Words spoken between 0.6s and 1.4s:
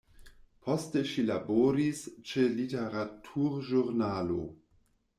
Poste ŝi